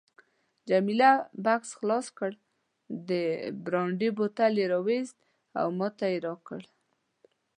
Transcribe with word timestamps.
جميله 0.69 1.11
بکس 1.45 1.69
خلاص 1.79 2.07
کړ، 2.17 2.31
د 3.09 3.11
برانډي 3.65 4.09
بوتل 4.17 4.53
یې 4.61 4.65
راوایست 4.73 5.17
او 5.61 5.67
ماته 5.79 6.05
یې 6.13 6.17
راکړ. 6.27 6.61